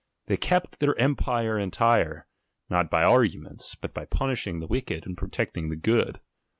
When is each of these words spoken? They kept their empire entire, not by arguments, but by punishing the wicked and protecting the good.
They 0.25 0.35
kept 0.35 0.79
their 0.79 0.97
empire 0.97 1.59
entire, 1.59 2.25
not 2.71 2.89
by 2.89 3.03
arguments, 3.03 3.75
but 3.75 3.93
by 3.93 4.05
punishing 4.05 4.59
the 4.59 4.65
wicked 4.65 5.05
and 5.05 5.15
protecting 5.15 5.69
the 5.69 5.75
good. 5.75 6.19